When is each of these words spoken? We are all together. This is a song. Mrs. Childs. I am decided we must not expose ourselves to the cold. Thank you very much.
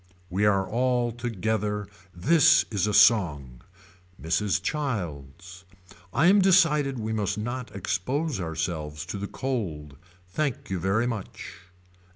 We 0.31 0.45
are 0.47 0.67
all 0.67 1.11
together. 1.11 1.87
This 2.11 2.65
is 2.71 2.87
a 2.87 2.91
song. 2.95 3.61
Mrs. 4.19 4.59
Childs. 4.59 5.63
I 6.11 6.25
am 6.25 6.41
decided 6.41 6.97
we 6.97 7.13
must 7.13 7.37
not 7.37 7.75
expose 7.75 8.39
ourselves 8.39 9.05
to 9.05 9.19
the 9.19 9.27
cold. 9.27 9.97
Thank 10.27 10.71
you 10.71 10.79
very 10.79 11.05
much. 11.05 11.55